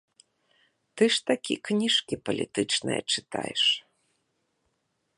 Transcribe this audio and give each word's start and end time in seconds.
Ты 0.95 1.03
ж 1.15 1.19
такі 1.31 1.53
кніжкі 1.69 2.15
палітычныя 2.31 3.01
чытаеш. 3.17 3.63